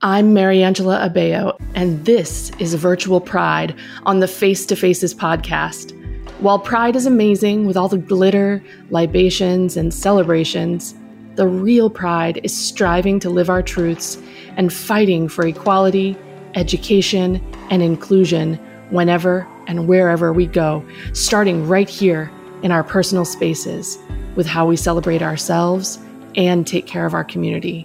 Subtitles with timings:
[0.00, 3.74] I'm Mariangela Abeo, and this is Virtual Pride
[4.06, 5.90] on the Face to Faces podcast.
[6.38, 10.94] While Pride is amazing with all the glitter, libations, and celebrations,
[11.34, 14.22] the real pride is striving to live our truths
[14.56, 16.16] and fighting for equality,
[16.54, 18.54] education, and inclusion
[18.90, 20.80] whenever and wherever we go,
[21.12, 22.30] starting right here
[22.62, 23.98] in our personal spaces
[24.36, 25.98] with how we celebrate ourselves
[26.36, 27.84] and take care of our community.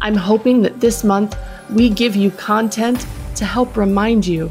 [0.00, 1.36] I'm hoping that this month
[1.70, 4.50] we give you content to help remind you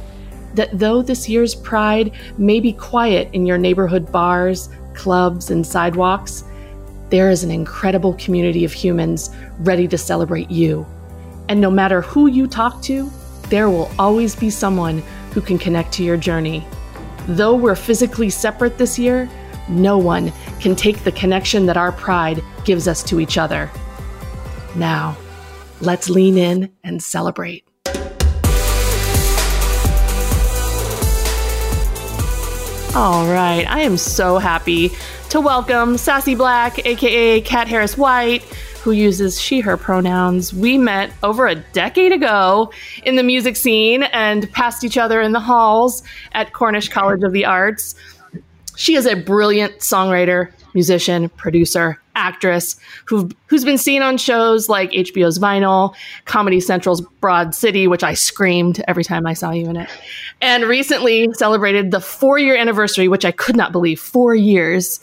[0.55, 6.43] that though this year's Pride may be quiet in your neighborhood bars, clubs, and sidewalks,
[7.09, 9.29] there is an incredible community of humans
[9.59, 10.85] ready to celebrate you.
[11.49, 13.09] And no matter who you talk to,
[13.49, 14.99] there will always be someone
[15.31, 16.65] who can connect to your journey.
[17.27, 19.29] Though we're physically separate this year,
[19.69, 23.69] no one can take the connection that our pride gives us to each other.
[24.75, 25.17] Now,
[25.83, 27.65] Let's lean in and celebrate.
[32.95, 34.91] All right, I am so happy
[35.29, 38.43] to welcome SassyBlack, aka Kat Harris White,
[38.83, 40.53] who uses she, her pronouns.
[40.53, 42.71] We met over a decade ago
[43.03, 47.33] in the music scene and passed each other in the halls at Cornish College of
[47.33, 47.95] the Arts.
[48.77, 54.91] She is a brilliant songwriter, musician, producer, actress who who's been seen on shows like
[54.91, 59.77] HBO's Vinyl, Comedy Central's Broad City, which I screamed every time I saw you in
[59.77, 59.89] it,
[60.41, 64.99] and recently celebrated the four year anniversary, which I could not believe four years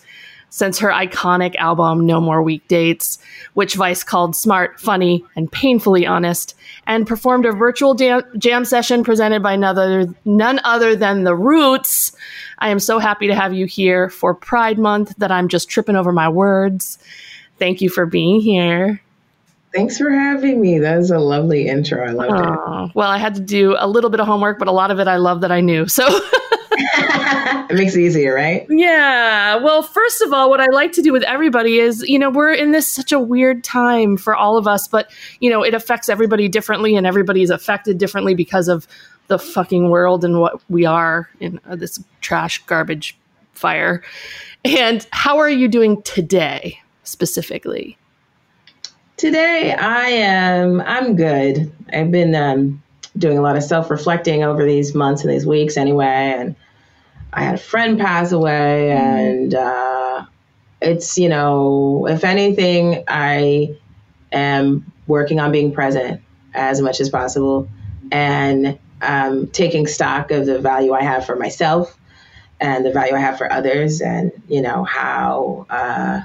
[0.50, 3.18] since her iconic album No More Weak Dates,
[3.54, 6.54] which Vice called smart, funny, and painfully honest,
[6.86, 11.34] and performed a virtual jam, jam session presented by none other, none other than The
[11.34, 12.12] Roots.
[12.58, 15.96] I am so happy to have you here for Pride Month that I'm just tripping
[15.96, 16.98] over my words.
[17.58, 19.00] Thank you for being here.
[19.72, 20.80] Thanks for having me.
[20.80, 22.04] That is a lovely intro.
[22.04, 22.96] I love it.
[22.96, 25.06] Well, I had to do a little bit of homework, but a lot of it
[25.06, 25.86] I love that I knew.
[25.86, 26.08] So
[27.70, 28.66] it makes it easier, right?
[28.68, 29.56] Yeah.
[29.56, 32.52] Well, first of all, what I like to do with everybody is, you know, we're
[32.52, 35.10] in this such a weird time for all of us, but,
[35.40, 38.86] you know, it affects everybody differently and everybody is affected differently because of
[39.28, 43.16] the fucking world and what we are in uh, this trash garbage
[43.52, 44.02] fire.
[44.64, 47.96] And how are you doing today specifically?
[49.16, 51.72] Today I am I'm good.
[51.92, 52.82] I've been um,
[53.18, 56.56] doing a lot of self-reflecting over these months and these weeks anyway and
[57.32, 59.06] I had a friend pass away, mm-hmm.
[59.06, 60.24] and uh,
[60.80, 63.76] it's you know, if anything, I
[64.32, 66.22] am working on being present
[66.54, 67.68] as much as possible,
[68.10, 71.96] and um, taking stock of the value I have for myself
[72.60, 75.66] and the value I have for others, and you know how.
[75.70, 76.22] Uh,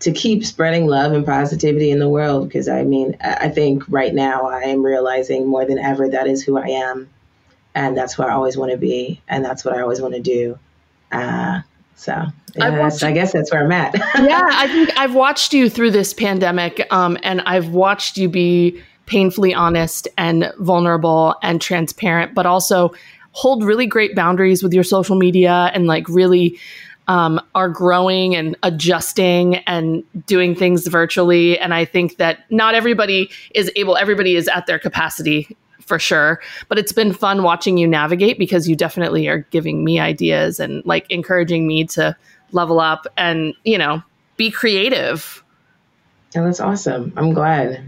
[0.00, 4.14] to keep spreading love and positivity in the world because I mean I think right
[4.14, 7.08] now I am realizing more than ever that is who I am
[7.76, 10.20] and that's where I always want to be, and that's what I always want to
[10.20, 10.58] do.
[11.12, 11.60] Uh,
[11.94, 12.12] so
[12.56, 13.94] yeah, I, I, guess that's where I'm at.
[14.18, 18.82] yeah, I think I've watched you through this pandemic, um, and I've watched you be
[19.04, 22.92] painfully honest and vulnerable and transparent, but also
[23.32, 26.58] hold really great boundaries with your social media and like really
[27.08, 31.58] um, are growing and adjusting and doing things virtually.
[31.58, 36.40] And I think that not everybody is able, everybody is at their capacity for sure.
[36.68, 40.84] But it's been fun watching you navigate because you definitely are giving me ideas and
[40.84, 42.16] like encouraging me to
[42.52, 44.02] level up and, you know,
[44.36, 45.42] be creative.
[46.34, 47.12] And that's awesome.
[47.16, 47.82] I'm glad.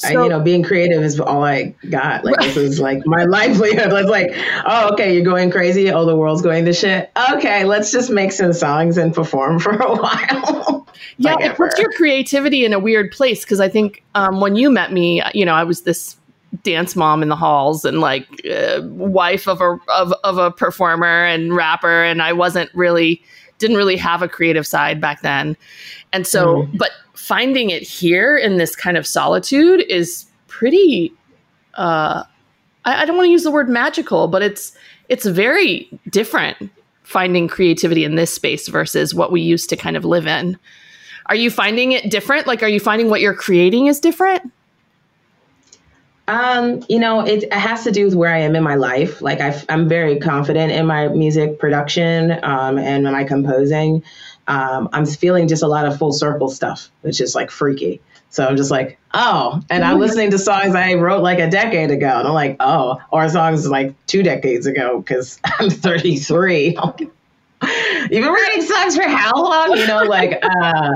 [0.00, 2.24] So, I, you know, being creative is all I got.
[2.24, 2.46] Like right.
[2.46, 3.92] this is like my livelihood.
[3.92, 4.30] It's like,
[4.64, 5.90] oh, okay, you're going crazy.
[5.90, 7.10] Oh, the world's going to shit.
[7.34, 10.88] Okay, let's just make some songs and perform for a while.
[11.18, 14.70] yeah, it puts your creativity in a weird place because I think um, when you
[14.70, 16.16] met me, you know, I was this
[16.62, 21.24] dance mom in the halls and like uh, wife of a of, of a performer
[21.24, 23.22] and rapper and I wasn't really
[23.58, 25.56] didn't really have a creative side back then.
[26.12, 26.78] And so mm.
[26.78, 31.12] but finding it here in this kind of solitude is pretty
[31.74, 32.24] uh
[32.84, 34.72] I, I don't want to use the word magical, but it's
[35.08, 36.70] it's very different
[37.04, 40.58] finding creativity in this space versus what we used to kind of live in.
[41.26, 42.48] Are you finding it different?
[42.48, 44.50] Like are you finding what you're creating is different?
[46.30, 49.20] Um, you know, it, has to do with where I am in my life.
[49.20, 54.04] Like I, am very confident in my music production um, and my composing.
[54.46, 58.00] Um, I'm feeling just a lot of full circle stuff, which is like freaky.
[58.28, 61.90] So I'm just like, oh, and I'm listening to songs I wrote like a decade
[61.90, 66.76] ago, and I'm like, oh, or songs like two decades ago because I'm 33.
[67.60, 69.76] You've been writing songs for how long?
[69.76, 70.92] You know, like, uh,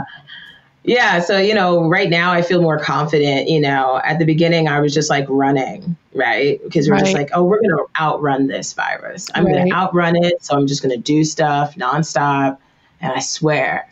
[0.85, 3.49] yeah, so you know, right now I feel more confident.
[3.49, 6.63] You know, at the beginning I was just like running, right?
[6.63, 7.05] Because we're right.
[7.05, 9.31] just like, oh, we're gonna outrun this virus.
[9.35, 9.55] I'm right.
[9.55, 12.59] gonna outrun it, so I'm just gonna do stuff nonstop.
[13.01, 13.91] And I swear,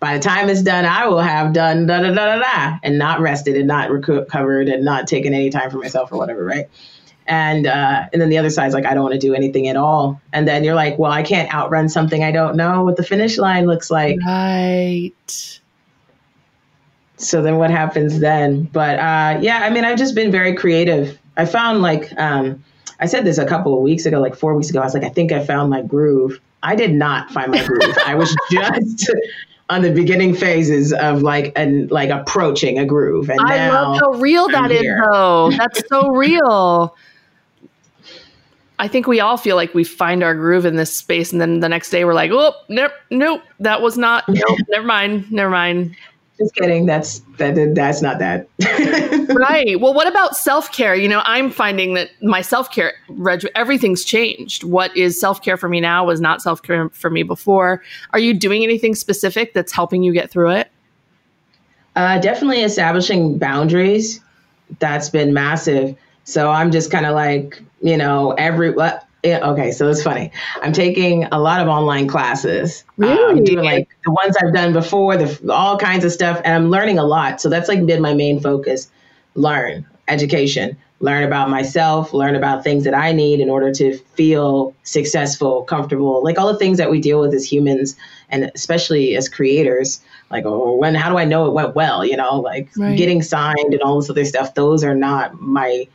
[0.00, 2.98] by the time it's done, I will have done da da da da da, and
[2.98, 6.68] not rested and not recovered and not taken any time for myself or whatever, right?
[7.28, 9.76] And uh, and then the other side's like, I don't want to do anything at
[9.76, 10.20] all.
[10.32, 13.38] And then you're like, well, I can't outrun something I don't know what the finish
[13.38, 14.18] line looks like.
[14.26, 15.60] Right
[17.22, 18.64] so then what happens then?
[18.64, 21.18] But uh, yeah, I mean, I've just been very creative.
[21.36, 22.62] I found like um,
[23.00, 24.80] I said this a couple of weeks ago, like four weeks ago.
[24.80, 26.40] I was like, I think I found my groove.
[26.62, 27.96] I did not find my groove.
[28.06, 29.10] I was just
[29.68, 33.30] on the beginning phases of like and like approaching a groove.
[33.30, 35.50] And I love how real that is, though.
[35.56, 36.96] That's so real.
[38.78, 41.60] I think we all feel like we find our groove in this space, and then
[41.60, 44.24] the next day we're like, "Oh, nope, nope, that was not.
[44.28, 45.96] Nope, never mind, never mind."
[46.38, 46.86] Just kidding.
[46.86, 47.74] That's that.
[47.74, 48.48] That's not that.
[49.34, 49.78] right.
[49.80, 50.94] Well, what about self care?
[50.94, 52.94] You know, I'm finding that my self care,
[53.54, 54.64] everything's changed.
[54.64, 57.82] What is self care for me now was not self care for me before.
[58.10, 60.70] Are you doing anything specific that's helping you get through it?
[61.94, 64.20] Uh, definitely establishing boundaries.
[64.78, 65.96] That's been massive.
[66.24, 70.32] So I'm just kind of like, you know, every what yeah, okay, so it's funny.
[70.62, 72.84] I'm taking a lot of online classes.
[72.96, 73.38] Really?
[73.38, 76.70] Um, doing like the ones I've done before, the all kinds of stuff, and I'm
[76.70, 77.40] learning a lot.
[77.40, 78.90] So that's like been my main focus:
[79.36, 84.74] learn, education, learn about myself, learn about things that I need in order to feel
[84.82, 87.96] successful, comfortable, like all the things that we deal with as humans,
[88.28, 90.00] and especially as creators.
[90.32, 90.96] Like, oh, when?
[90.96, 92.04] How do I know it went well?
[92.04, 92.98] You know, like right.
[92.98, 94.54] getting signed and all this other stuff.
[94.54, 95.86] Those are not my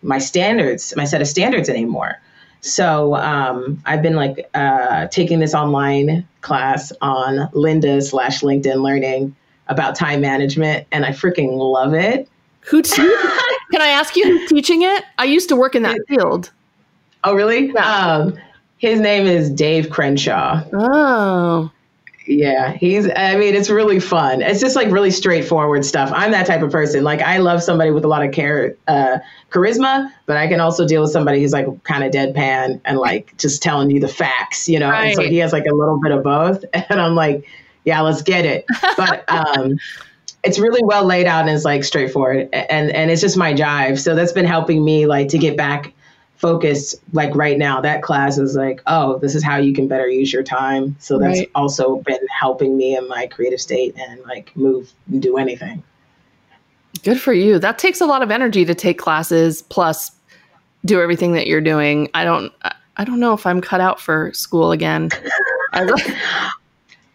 [0.00, 2.20] my standards, my set of standards anymore.
[2.60, 9.34] So um, I've been like uh, taking this online class on Lynda slash LinkedIn Learning
[9.68, 12.28] about time management, and I freaking love it.
[12.60, 12.96] Who te-
[13.72, 15.04] can I ask you who's teaching it?
[15.18, 16.50] I used to work in that field.
[17.24, 17.72] Oh, really?
[17.72, 18.06] Yeah.
[18.06, 18.38] Um,
[18.78, 20.62] his name is Dave Crenshaw.
[20.72, 21.70] Oh.
[22.28, 23.08] Yeah, he's.
[23.16, 24.42] I mean, it's really fun.
[24.42, 26.12] It's just like really straightforward stuff.
[26.14, 27.02] I'm that type of person.
[27.02, 29.18] Like, I love somebody with a lot of care, uh,
[29.50, 33.34] charisma, but I can also deal with somebody who's like kind of deadpan and like
[33.38, 34.90] just telling you the facts, you know.
[34.90, 35.06] Right.
[35.06, 37.46] And so he has like a little bit of both, and I'm like,
[37.84, 38.66] yeah, let's get it.
[38.98, 39.78] But um,
[40.44, 43.98] it's really well laid out and it's like straightforward, and and it's just my jive.
[43.98, 45.94] So that's been helping me like to get back
[46.38, 50.08] focused like right now that class is like oh this is how you can better
[50.08, 50.96] use your time.
[51.00, 51.50] So that's right.
[51.54, 55.82] also been helping me in my creative state and like move and do anything.
[57.02, 57.58] Good for you.
[57.58, 60.12] That takes a lot of energy to take classes plus
[60.84, 62.08] do everything that you're doing.
[62.14, 62.52] I don't
[62.96, 65.10] i don't know if i'm cut out for school again.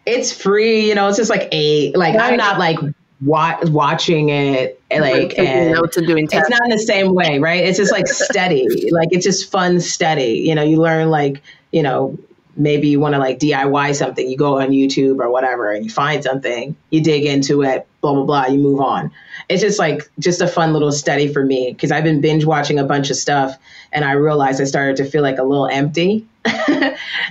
[0.06, 2.76] It's free you know it's just like a like i'm not like
[3.24, 6.48] wa- watching it eh, like and notes and doing tests.
[6.48, 7.64] it's not in the same way right?
[7.64, 8.66] It's just like steady.
[8.90, 10.44] Like it's just fun steady.
[10.46, 11.42] You know you learn like
[11.72, 12.18] you know
[12.56, 15.90] maybe you want to like diy something you go on youtube or whatever and you
[15.90, 19.10] find something you dig into it blah blah blah you move on.
[19.48, 22.78] It's just like just a fun little study for me because i've been binge watching
[22.78, 23.56] a bunch of stuff
[23.92, 26.26] and i realized i started to feel like a little empty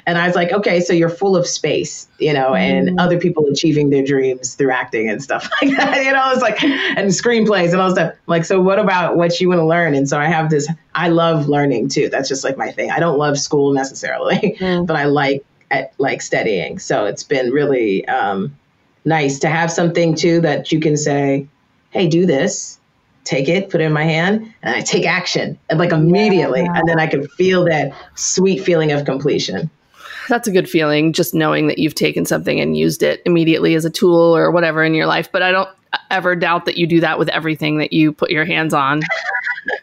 [0.06, 2.96] and I was like, okay, so you're full of space, you know, and mm.
[3.00, 6.64] other people achieving their dreams through acting and stuff like that, you know, it's like,
[6.64, 8.14] and screenplays and all stuff.
[8.26, 9.94] Like, so what about what you want to learn?
[9.94, 12.10] And so I have this, I love learning too.
[12.10, 12.90] That's just like my thing.
[12.90, 14.88] I don't love school necessarily, mm.
[14.88, 16.80] but I like, at, like studying.
[16.80, 18.56] So it's been really um,
[19.06, 21.48] nice to have something too that you can say,
[21.92, 22.80] hey, do this
[23.24, 26.62] take it, put it in my hand, and I take action and like immediately.
[26.62, 26.78] Yeah.
[26.78, 29.70] And then I can feel that sweet feeling of completion.
[30.30, 33.86] That's a good feeling, just knowing that you've taken something and used it immediately as
[33.86, 35.30] a tool or whatever in your life.
[35.32, 35.70] But I don't
[36.10, 39.02] ever doubt that you do that with everything that you put your hands on.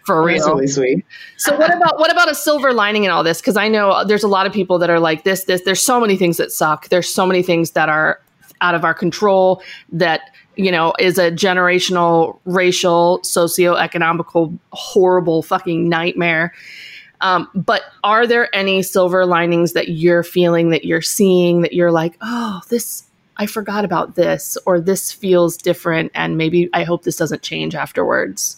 [0.05, 1.07] For real, really sweet.
[1.39, 3.41] so what about what about a silver lining in all this?
[3.41, 5.45] Because I know there's a lot of people that are like this.
[5.45, 6.91] This there's so many things that suck.
[6.91, 8.21] There's so many things that are
[8.61, 10.33] out of our control that
[10.65, 16.53] you know, is a generational, racial, socio-economical, horrible fucking nightmare.
[17.23, 21.93] Um, but are there any silver linings that you're feeling that you're seeing that you're
[21.93, 23.05] like, oh, this,
[23.37, 27.75] I forgot about this, or this feels different, and maybe I hope this doesn't change
[27.75, 28.57] afterwards?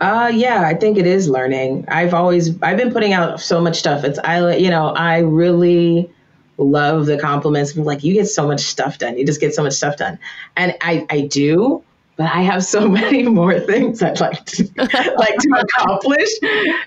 [0.00, 1.84] Uh, yeah, I think it is learning.
[1.88, 4.02] I've always, I've been putting out so much stuff.
[4.02, 6.10] It's, I, you know, I really,
[6.58, 7.76] love the compliments.
[7.76, 9.18] like, you get so much stuff done.
[9.18, 10.18] You just get so much stuff done.
[10.56, 11.82] And I, I do,
[12.16, 16.28] but I have so many more things I'd like to like to accomplish.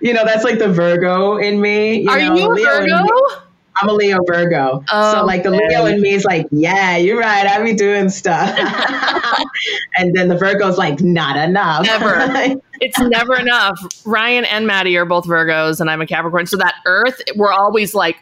[0.01, 2.01] You know, that's like the Virgo in me.
[2.01, 3.43] You Are know, you a Virgo?
[3.81, 4.83] I'm a Leo Virgo.
[4.89, 5.59] Oh, so like the man.
[5.67, 7.45] Leo in me is like, yeah, you're right.
[7.45, 8.57] I be doing stuff.
[9.97, 11.85] and then the Virgo's like, not enough.
[11.85, 12.61] Never.
[12.79, 13.77] it's never enough.
[14.05, 16.45] Ryan and Maddie are both Virgos and I'm a Capricorn.
[16.45, 18.15] So that earth, we're always like,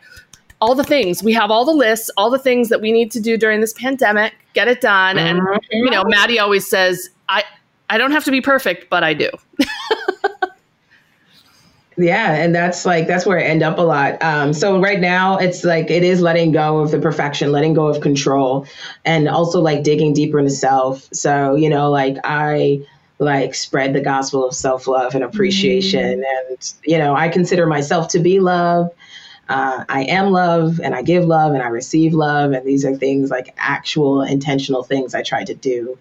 [0.64, 1.22] all the things.
[1.22, 3.74] We have all the lists, all the things that we need to do during this
[3.74, 5.18] pandemic, get it done.
[5.18, 5.58] And mm-hmm.
[5.72, 7.44] you know, Maddie always says, I
[7.90, 9.30] I don't have to be perfect, but I do.
[11.98, 14.24] yeah, and that's like that's where I end up a lot.
[14.24, 17.88] Um, so right now it's like it is letting go of the perfection, letting go
[17.88, 18.66] of control,
[19.04, 21.10] and also like digging deeper into self.
[21.12, 22.86] So, you know, like I
[23.20, 26.24] like spread the gospel of self-love and appreciation mm.
[26.50, 28.92] and you know i consider myself to be love
[29.54, 32.54] uh, I am love and I give love and I receive love.
[32.54, 36.00] And these are things like actual intentional things I try to do.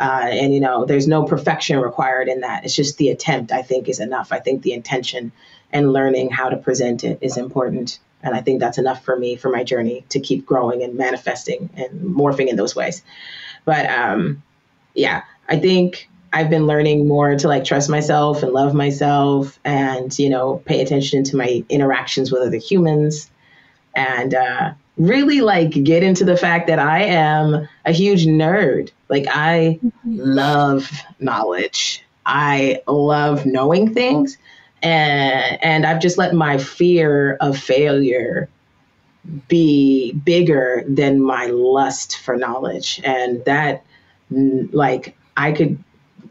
[0.00, 2.64] Uh, and, you know, there's no perfection required in that.
[2.64, 4.32] It's just the attempt, I think, is enough.
[4.32, 5.32] I think the intention
[5.70, 7.98] and learning how to present it is important.
[8.22, 11.68] And I think that's enough for me for my journey to keep growing and manifesting
[11.76, 13.02] and morphing in those ways.
[13.66, 14.42] But um,
[14.94, 20.18] yeah, I think I've been learning more to like trust myself and love myself and,
[20.18, 23.30] you know, pay attention to my interactions with other humans
[23.94, 28.90] and uh, really like get into the fact that I am a huge nerd.
[29.08, 30.16] Like, I mm-hmm.
[30.16, 34.36] love knowledge, I love knowing things.
[34.82, 38.48] And, and I've just let my fear of failure
[39.46, 43.00] be bigger than my lust for knowledge.
[43.04, 43.84] And that,
[44.30, 45.82] like, I could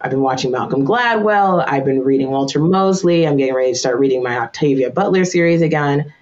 [0.04, 1.64] I've been watching Malcolm Gladwell.
[1.66, 3.26] I've been reading Walter Mosley.
[3.26, 6.14] I'm getting ready to start reading my Octavia Butler series again.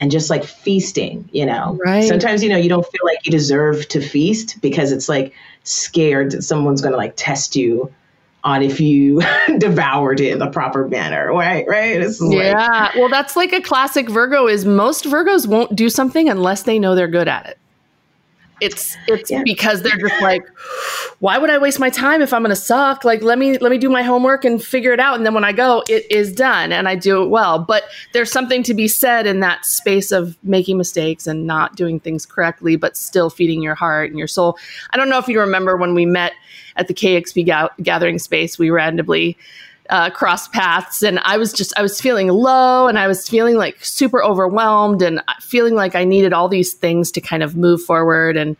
[0.00, 1.78] And just like feasting, you know.
[1.84, 2.04] Right.
[2.04, 6.32] Sometimes, you know, you don't feel like you deserve to feast because it's like scared
[6.32, 7.92] that someone's going to like test you
[8.44, 9.22] on if you
[9.58, 11.64] devoured it in the proper manner, right?
[11.66, 12.00] Right?
[12.20, 12.68] yeah.
[12.68, 14.46] Like, well, that's like a classic Virgo.
[14.46, 17.58] Is most Virgos won't do something unless they know they're good at it.
[18.60, 19.42] It's it's yeah.
[19.44, 20.42] because they're just like,
[21.18, 23.04] why would I waste my time if I'm going to suck?
[23.04, 25.44] Like let me let me do my homework and figure it out, and then when
[25.44, 27.58] I go, it is done and I do it well.
[27.58, 31.98] But there's something to be said in that space of making mistakes and not doing
[32.00, 34.56] things correctly, but still feeding your heart and your soul.
[34.90, 36.32] I don't know if you remember when we met
[36.76, 39.36] at the KEXP ga- gathering space, we randomly
[39.90, 41.02] uh, cross paths.
[41.02, 45.02] And i was just i was feeling low and i was feeling like super overwhelmed
[45.02, 48.56] and feeling like i needed all these things to kind of move forward and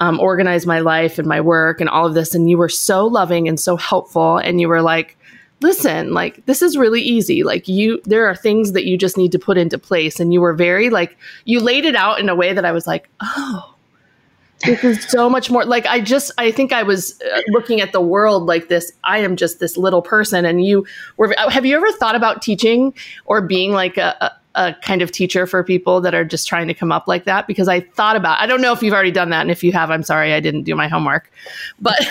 [0.00, 2.34] um, organize my life and my work and all of this.
[2.34, 4.36] And you were so loving and so helpful.
[4.38, 5.16] And you were like
[5.62, 7.42] listen like this is really easy.
[7.42, 10.20] Like you there are things that you just need to put into place.
[10.20, 12.86] And you were very like you laid it out in a way that i was
[12.86, 13.74] like oh
[14.64, 17.92] this is so much more like i just i think i was uh, looking at
[17.92, 18.92] the world like this.
[19.04, 20.86] I am just this little person and you
[21.16, 22.94] were have you ever thought about teaching
[23.26, 26.68] or being like a, a, a kind of teacher for people that are just trying
[26.68, 27.46] to come up like that?
[27.46, 29.72] Because i thought about i don't know if you've already done that and if you
[29.72, 31.30] have i'm sorry i didn't do my homework
[31.80, 32.00] but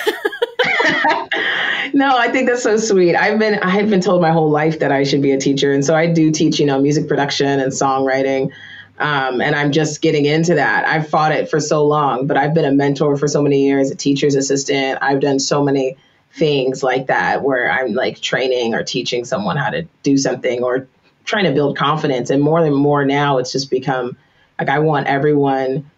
[1.94, 3.16] no i think that's so sweet.
[3.16, 5.74] I've been i have been told my whole life that i should be a teacher
[5.74, 8.52] and so i do teach you know music production and songwriting
[8.98, 10.88] um, and I'm just getting into that.
[10.88, 13.92] I've fought it for so long, but I've been a mentor for so many years,
[13.92, 15.00] a teacher's assistant.
[15.02, 15.98] I've done so many
[16.32, 20.88] things like that where I'm like training or teaching someone how to do something or
[21.26, 22.30] trying to build confidence.
[22.30, 24.18] And more and more now, it's just become
[24.60, 25.90] like I want everyone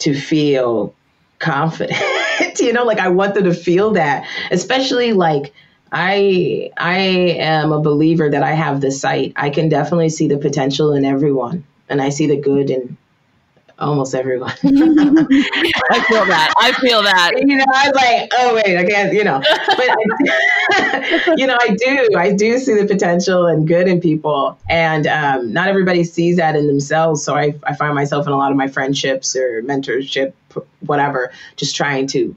[0.00, 0.94] to feel
[1.38, 1.98] confident.
[2.58, 5.54] you know, like I want them to feel that, especially like.
[5.94, 9.34] I I am a believer that I have the sight.
[9.36, 12.96] I can definitely see the potential in everyone and I see the good in
[13.78, 14.50] almost everyone.
[14.62, 16.54] I feel that.
[16.58, 17.32] I feel that.
[17.42, 19.12] You know, I was like, oh wait, I can't.
[19.12, 22.08] You know, but I, you know, I do.
[22.16, 26.56] I do see the potential and good in people, and um, not everybody sees that
[26.56, 27.22] in themselves.
[27.22, 30.32] So I, I find myself in a lot of my friendships or mentorship,
[30.80, 32.34] whatever, just trying to,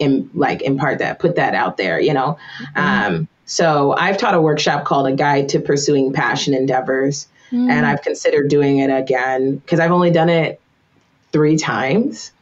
[0.00, 1.98] Im, like impart that, put that out there.
[2.00, 2.38] You know.
[2.74, 3.14] Mm-hmm.
[3.14, 7.70] Um, so I've taught a workshop called A Guide to Pursuing Passion Endeavors Mm.
[7.70, 10.60] And I've considered doing it again because I've only done it
[11.32, 12.32] three times.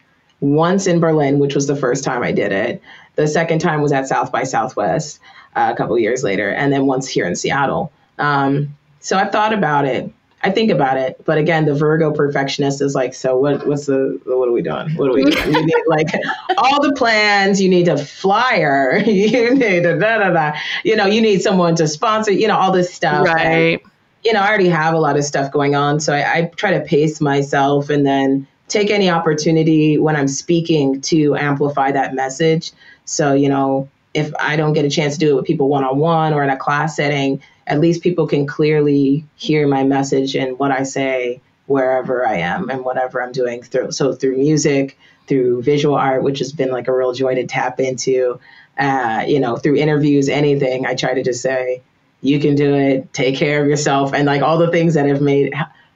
[0.41, 2.83] Once in Berlin, which was the first time I did it.
[3.17, 5.21] The second time was at South by Southwest
[5.57, 7.93] uh, a couple years later, and then once here in Seattle.
[8.19, 10.13] Um, so I've thought about it.
[10.43, 13.67] I think about it, but again, the Virgo perfectionist is like, so what?
[13.67, 14.21] What's the?
[14.25, 14.91] What are we doing?
[14.97, 15.55] What are we doing?
[15.55, 16.09] You need like
[16.59, 17.63] all the plans.
[17.63, 18.99] You need a flyer.
[19.07, 20.59] You need a da da da.
[20.85, 22.33] You know, you need someone to sponsor.
[22.33, 23.25] You know, all this stuff.
[23.25, 23.81] Right.
[23.83, 23.93] And,
[24.25, 26.01] you know, I already have a lot of stuff going on.
[26.01, 31.01] So I, I try to pace myself and then take any opportunity when I'm speaking
[31.03, 32.73] to amplify that message.
[33.05, 35.85] So, you know, if I don't get a chance to do it with people one
[35.85, 40.35] on one or in a class setting, at least people can clearly hear my message
[40.35, 44.99] and what I say wherever I am and whatever I'm doing through so through music,
[45.27, 48.39] through visual art, which has been like a real joy to tap into,
[48.79, 50.87] uh, you know, through interviews, anything.
[50.87, 51.83] I try to just say,
[52.25, 55.21] you can do it, take care of yourself, and like all the things that have
[55.21, 55.53] made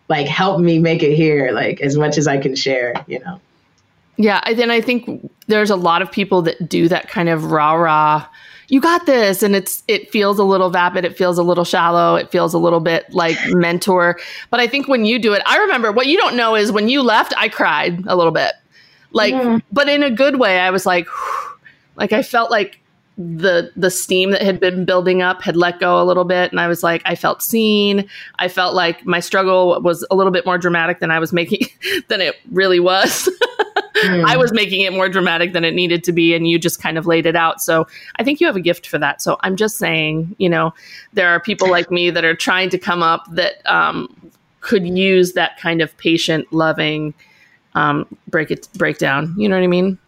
[0.08, 3.40] like help me make it here, like as much as I can share, you know.
[4.16, 7.52] Yeah, And then I think there's a lot of people that do that kind of
[7.52, 8.26] rah rah.
[8.66, 11.04] You got this, and it's it feels a little vapid.
[11.04, 12.16] It feels a little shallow.
[12.16, 14.18] It feels a little bit like mentor.
[14.50, 16.88] But I think when you do it, I remember what you don't know is when
[16.88, 18.52] you left, I cried a little bit,
[19.12, 19.62] like, mm.
[19.72, 20.58] but in a good way.
[20.58, 21.06] I was like,
[21.96, 22.80] like I felt like
[23.18, 26.52] the the steam that had been building up had let go a little bit.
[26.52, 28.08] And i was like i felt seen.
[28.38, 31.66] I felt like my struggle was a little bit more dramatic than i was making
[32.08, 33.28] than it really was.
[33.96, 34.24] Mm.
[34.26, 36.96] i was making it more dramatic than it needed to be and you just kind
[36.96, 37.60] of laid it out.
[37.60, 39.20] So i think you have a gift for that.
[39.20, 40.72] So i'm just saying you know
[41.12, 44.14] there are people like me that are trying to come up that um,
[44.60, 47.14] could use that kind of patient loving
[47.74, 49.34] um, break it breakdown.
[49.36, 49.98] You know what i mean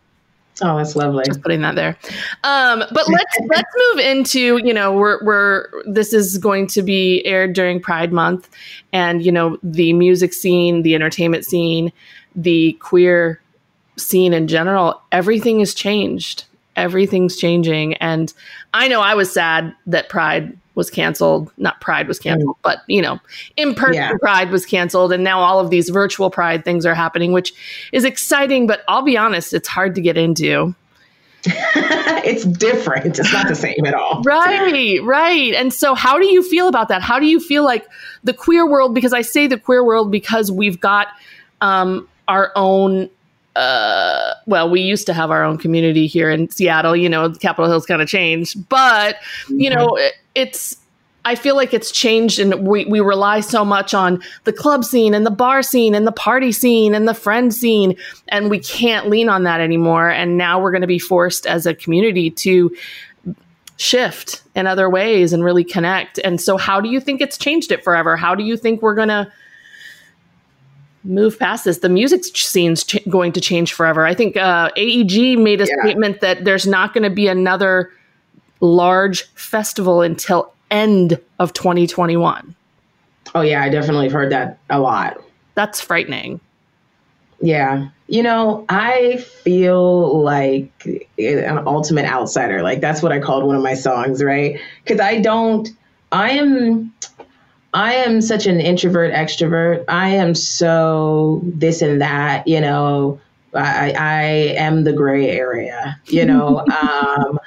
[0.62, 1.25] Oh, that's lovely.
[1.26, 1.97] Just putting that there.
[2.45, 7.25] Um, but let's let's move into you know we're we're this is going to be
[7.25, 8.49] aired during Pride Month,
[8.93, 11.93] and you know the music scene, the entertainment scene,
[12.35, 13.40] the queer
[13.97, 15.00] scene in general.
[15.12, 16.45] Everything has changed.
[16.76, 18.33] Everything's changing, and
[18.75, 21.52] I know I was sad that Pride was canceled.
[21.58, 22.62] Not Pride was canceled, mm.
[22.62, 23.20] but you know,
[23.58, 24.16] in person yeah.
[24.18, 27.52] Pride was canceled, and now all of these virtual Pride things are happening, which
[27.92, 28.66] is exciting.
[28.66, 30.75] But I'll be honest, it's hard to get into.
[31.44, 33.18] it's different.
[33.18, 34.22] It's not the same at all.
[34.22, 35.52] Right, right.
[35.52, 37.02] And so, how do you feel about that?
[37.02, 37.87] How do you feel like
[38.25, 38.94] the queer world?
[38.94, 41.08] Because I say the queer world because we've got
[41.60, 43.10] um, our own
[43.57, 46.95] uh, well, we used to have our own community here in Seattle.
[46.95, 49.16] You know, Capitol Hill's kind of changed, but
[49.49, 50.76] you know, it, it's.
[51.23, 55.12] I feel like it's changed, and we we rely so much on the club scene
[55.12, 57.97] and the bar scene and the party scene and the friend scene,
[58.28, 60.09] and we can't lean on that anymore.
[60.09, 62.75] And now we're going to be forced as a community to
[63.76, 66.19] shift in other ways and really connect.
[66.21, 68.16] And so, how do you think it's changed it forever?
[68.16, 69.30] How do you think we're going to
[71.04, 71.78] move past this.
[71.78, 74.06] The music scene's ch- going to change forever.
[74.06, 75.82] I think uh, AEG made a yeah.
[75.82, 77.92] statement that there's not going to be another
[78.60, 82.54] large festival until end of 2021.
[83.34, 85.22] Oh yeah, I definitely have heard that a lot.
[85.54, 86.40] That's frightening.
[87.40, 87.88] Yeah.
[88.08, 90.70] You know, I feel like
[91.18, 92.62] an ultimate outsider.
[92.62, 94.60] Like that's what I called one of my songs, right?
[94.84, 95.68] Cuz I don't
[96.12, 96.92] I am
[97.72, 99.85] I am such an introvert extrovert.
[99.88, 103.20] I am so this and that, you know.
[103.52, 104.22] I, I
[104.59, 106.64] am the gray area, you know.
[106.83, 107.40] um,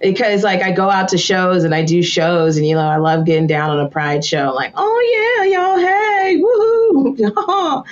[0.00, 2.96] because like I go out to shows and I do shows and you know I
[2.96, 6.67] love getting down on a pride show like oh yeah y'all hey woohoo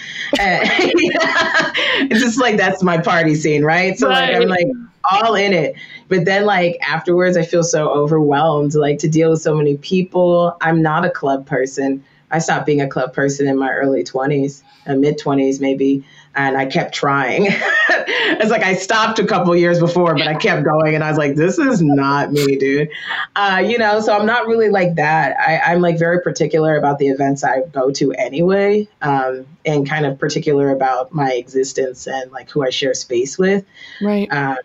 [2.09, 3.99] it's just like that's my party scene right?
[3.99, 4.33] So right.
[4.33, 4.67] like I'm like
[5.11, 5.75] all in it.
[6.09, 10.57] But then like afterwards I feel so overwhelmed like to deal with so many people.
[10.61, 14.63] I'm not a club person I stopped being a club person in my early 20s
[14.85, 16.05] and mid 20s maybe
[16.37, 17.47] and I kept trying.
[17.89, 21.19] it's like I stopped a couple years before, but I kept going, and I was
[21.19, 22.91] like, "This is not me, dude."
[23.35, 25.37] Uh, you know, so I'm not really like that.
[25.41, 30.05] I, am like very particular about the events I go to anyway, um, and kind
[30.05, 33.65] of particular about my existence and like who I share space with.
[34.03, 34.31] Right.
[34.31, 34.57] Uh,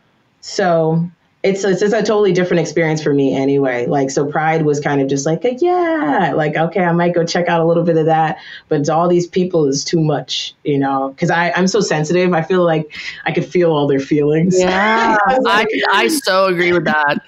[0.41, 1.09] so
[1.43, 3.87] it's, it's it's a totally different experience for me anyway.
[3.87, 7.25] Like so, Pride was kind of just like a, yeah, like okay, I might go
[7.25, 8.37] check out a little bit of that,
[8.69, 11.09] but all these people is too much, you know.
[11.09, 14.59] Because I I'm so sensitive, I feel like I could feel all their feelings.
[14.59, 17.23] Yeah, I I so agree with that.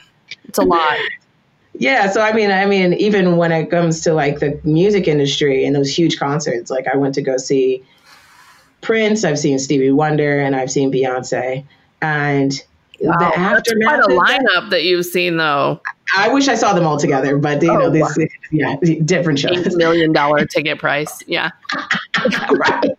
[0.46, 1.00] It's a lot.
[1.74, 5.66] Yeah, so I mean, I mean, even when it comes to like the music industry
[5.66, 7.84] and those huge concerts, like I went to go see
[8.82, 11.66] Prince, I've seen Stevie Wonder, and I've seen Beyonce,
[12.00, 12.64] and
[13.00, 14.06] Wow, the aftermath.
[14.08, 15.82] That's quite a lineup that you've seen, though.
[16.16, 18.26] I wish I saw them all together, but you oh, know, this wow.
[18.52, 19.66] yeah, different shows.
[19.66, 21.52] Eight million dollar ticket price, yeah.
[22.52, 22.92] right.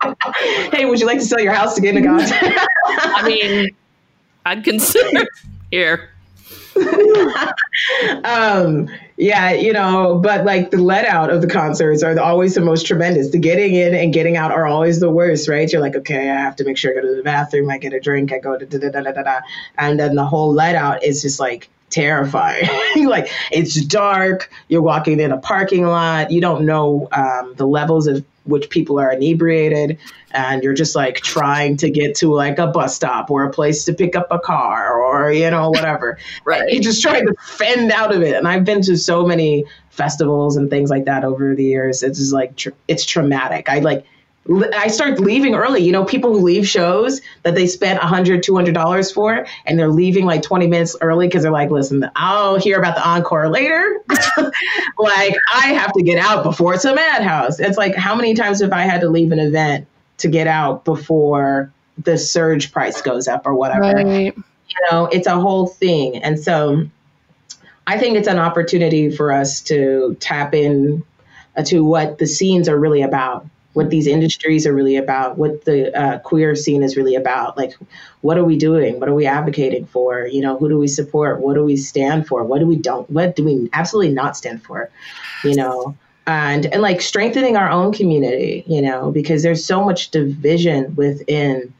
[0.72, 2.36] Hey, would you like to sell your house to get in a concert?
[2.86, 3.70] I mean,
[4.46, 5.26] I'd consider
[5.70, 6.10] here.
[8.24, 12.60] um, yeah, you know, but like the let out of the concerts are always the
[12.60, 13.30] most tremendous.
[13.30, 15.70] The getting in and getting out are always the worst, right?
[15.70, 17.92] You're like, okay, I have to make sure I go to the bathroom, I get
[17.92, 19.40] a drink, I go to da da da da da,
[19.78, 22.68] and then the whole let out is just like terrifying.
[23.06, 28.06] like it's dark, you're walking in a parking lot, you don't know um, the levels
[28.06, 29.98] of which people are inebriated
[30.32, 33.84] and you're just like trying to get to like a bus stop or a place
[33.84, 36.18] to pick up a car or you know whatever.
[36.44, 36.70] Right.
[36.72, 38.34] you're just trying to fend out of it.
[38.34, 42.02] And i've been to so many festivals and things like that over the years.
[42.02, 43.68] It's just like tr- it's traumatic.
[43.68, 44.06] I like
[44.50, 45.82] I start leaving early.
[45.82, 50.26] You know, people who leave shows that they spent $100, $200 for, and they're leaving
[50.26, 54.02] like 20 minutes early because they're like, listen, I'll hear about the encore later.
[54.98, 57.58] like, I have to get out before it's a madhouse.
[57.58, 59.86] It's like, how many times have I had to leave an event
[60.18, 63.80] to get out before the surge price goes up or whatever?
[63.80, 64.36] Right.
[64.36, 66.22] You know, it's a whole thing.
[66.22, 66.86] And so
[67.86, 71.02] I think it's an opportunity for us to tap in
[71.64, 75.94] to what the scenes are really about what these industries are really about, what the
[75.96, 77.56] uh, queer scene is really about.
[77.56, 77.74] Like,
[78.22, 78.98] what are we doing?
[78.98, 80.26] What are we advocating for?
[80.26, 81.40] You know, who do we support?
[81.40, 82.44] What do we stand for?
[82.44, 83.08] What do we don't?
[83.10, 84.90] What do we absolutely not stand for?
[85.42, 88.64] You know, and and like strengthening our own community.
[88.66, 91.74] You know, because there's so much division within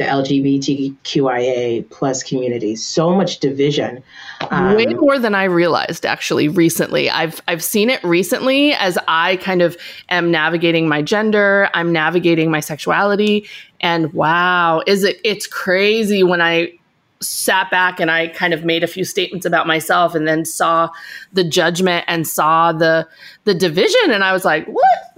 [0.00, 2.74] the LGBTQIA plus community.
[2.74, 4.02] So much division.
[4.50, 7.10] Um, Way more than I realized actually recently.
[7.10, 9.76] I've I've seen it recently as I kind of
[10.08, 13.46] am navigating my gender, I'm navigating my sexuality,
[13.82, 16.72] and wow, is it it's crazy when I
[17.20, 20.88] sat back and I kind of made a few statements about myself and then saw
[21.34, 23.06] the judgment and saw the
[23.44, 25.09] the division and I was like, what?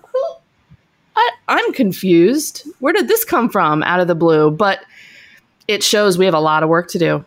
[1.23, 2.67] I, I'm confused.
[2.81, 4.51] Where did this come from out of the blue?
[4.51, 4.81] But
[5.69, 7.25] it shows we have a lot of work to do.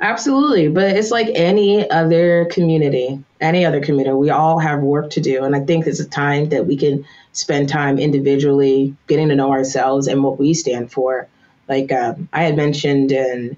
[0.00, 0.68] Absolutely.
[0.68, 4.14] But it's like any other community, any other community.
[4.14, 5.42] We all have work to do.
[5.42, 9.50] And I think it's a time that we can spend time individually getting to know
[9.50, 11.26] ourselves and what we stand for.
[11.68, 13.56] Like um, I had mentioned in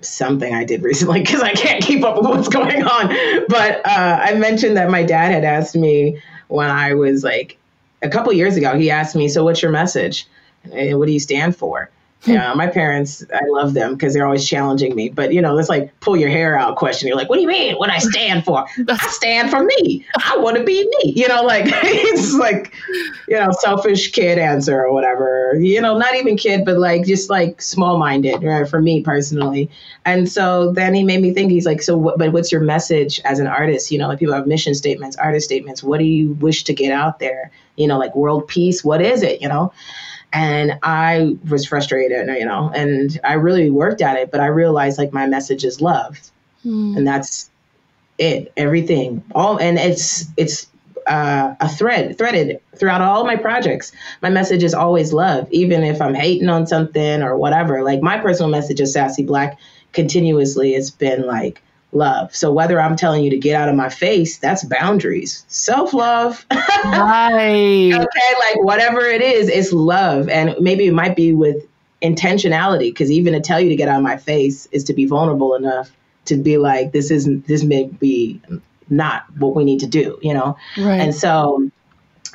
[0.00, 3.46] something I did recently because I can't keep up with what's going on.
[3.48, 6.20] But uh, I mentioned that my dad had asked me
[6.52, 7.56] when I was like
[8.02, 10.26] a couple years ago, he asked me, So what's your message?
[10.70, 11.90] And what do you stand for?
[12.24, 12.32] Hmm.
[12.32, 15.08] Yeah, my parents, I love them because they're always challenging me.
[15.08, 17.08] But you know, it's like pull your hair out question.
[17.08, 17.74] You're like, what do you mean?
[17.76, 18.64] What I stand for?
[18.88, 20.06] I stand for me.
[20.24, 21.14] I want to be me.
[21.16, 22.72] You know, like it's like,
[23.26, 25.56] you know, selfish kid answer or whatever.
[25.58, 28.68] You know, not even kid, but like just like small minded, right?
[28.68, 29.68] For me personally.
[30.04, 31.50] And so then he made me think.
[31.50, 33.90] He's like, so, what, but what's your message as an artist?
[33.90, 35.82] You know, like people have mission statements, artist statements.
[35.82, 37.50] What do you wish to get out there?
[37.74, 38.84] You know, like world peace.
[38.84, 39.42] What is it?
[39.42, 39.72] You know
[40.32, 44.98] and I was frustrated, you know, and I really worked at it, but I realized
[44.98, 46.18] like my message is love.
[46.64, 46.96] Mm.
[46.96, 47.50] And that's
[48.18, 49.22] it, everything.
[49.34, 50.66] All and it's it's
[51.06, 53.92] uh, a thread threaded throughout all my projects.
[54.22, 57.82] My message is always love, even if I'm hating on something or whatever.
[57.82, 59.58] Like my personal message is sassy black
[59.92, 61.62] continuously It's been like
[61.92, 62.34] love.
[62.34, 65.44] So whether I'm telling you to get out of my face, that's boundaries.
[65.48, 66.44] Self love.
[66.50, 67.92] right.
[67.94, 70.28] okay, like whatever it is, it's love.
[70.28, 71.66] And maybe it might be with
[72.02, 75.04] intentionality, because even to tell you to get out of my face is to be
[75.04, 75.90] vulnerable enough
[76.24, 78.40] to be like, this isn't, this may be
[78.88, 80.56] not what we need to do, you know?
[80.76, 81.00] Right.
[81.00, 81.70] And so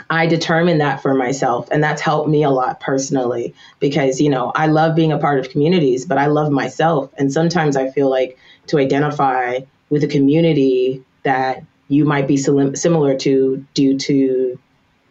[0.10, 1.68] I determined that for myself.
[1.72, 5.40] And that's helped me a lot personally because, you know, I love being a part
[5.40, 7.12] of communities, but I love myself.
[7.18, 12.76] And sometimes I feel like to identify with a community that you might be sim-
[12.76, 14.60] similar to due to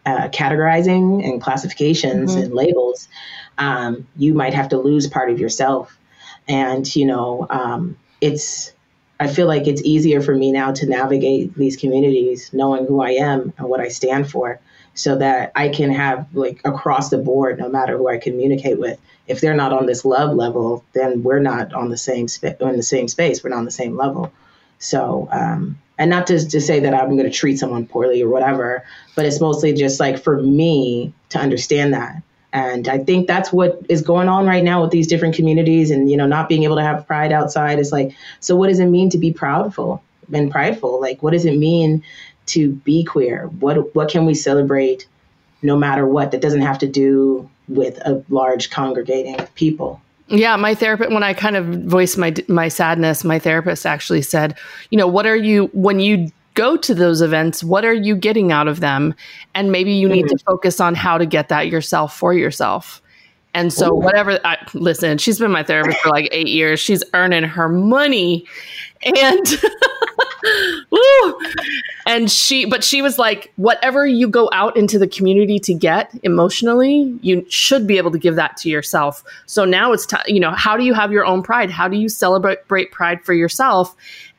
[0.05, 2.43] uh, categorizing and classifications mm-hmm.
[2.43, 3.07] and labels,
[3.57, 5.97] um, you might have to lose part of yourself.
[6.47, 8.71] And, you know, um, it's,
[9.19, 13.11] I feel like it's easier for me now to navigate these communities knowing who I
[13.11, 14.59] am and what I stand for
[14.97, 18.99] so that I can have like across the board, no matter who I communicate with,
[19.27, 22.83] if they're not on this love level, then we're not on the same in the
[22.83, 23.43] same space.
[23.43, 24.33] We're not on the same level.
[24.79, 28.29] So, um, and not just to say that I'm going to treat someone poorly or
[28.29, 28.83] whatever,
[29.15, 32.23] but it's mostly just like for me to understand that.
[32.51, 36.09] And I think that's what is going on right now with these different communities and,
[36.09, 38.87] you know, not being able to have pride outside is like, so what does it
[38.87, 40.01] mean to be proudful
[40.33, 40.99] and prideful?
[40.99, 42.03] Like, what does it mean
[42.47, 43.47] to be queer?
[43.59, 45.07] What what can we celebrate
[45.61, 50.01] no matter what that doesn't have to do with a large congregating of people?
[50.27, 54.57] Yeah, my therapist when I kind of voiced my my sadness, my therapist actually said,
[54.89, 58.51] you know, what are you when you go to those events, what are you getting
[58.51, 59.13] out of them?
[59.53, 60.37] And maybe you need mm-hmm.
[60.37, 62.99] to focus on how to get that yourself for yourself.
[63.57, 63.95] And so, Ooh.
[63.95, 66.79] whatever, I, listen, she's been my therapist for like eight years.
[66.79, 68.45] She's earning her money.
[69.03, 69.45] And
[70.91, 71.39] Woo!
[72.05, 76.13] And she, but she was like, whatever you go out into the community to get
[76.21, 79.23] emotionally, you should be able to give that to yourself.
[79.47, 81.71] So now it's time, you know, how do you have your own pride?
[81.71, 83.95] How do you celebrate pride for yourself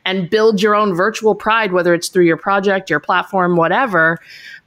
[0.09, 4.17] and build your own virtual pride, whether it's through your project, your platform, whatever?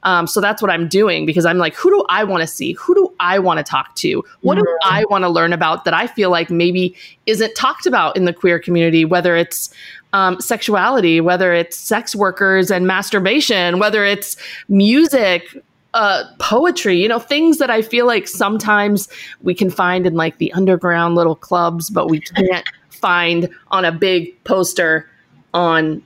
[0.03, 2.73] Um, so that's what I'm doing because I'm like, who do I want to see?
[2.73, 4.23] Who do I want to talk to?
[4.41, 8.15] What do I want to learn about that I feel like maybe isn't talked about
[8.15, 9.73] in the queer community, whether it's
[10.13, 14.37] um, sexuality, whether it's sex workers and masturbation, whether it's
[14.69, 15.57] music,
[15.93, 19.09] uh, poetry, you know, things that I feel like sometimes
[19.41, 23.91] we can find in like the underground little clubs, but we can't find on a
[23.91, 25.09] big poster
[25.53, 26.01] on,